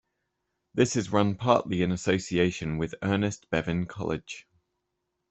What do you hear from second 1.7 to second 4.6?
in association with Ernest Bevin College.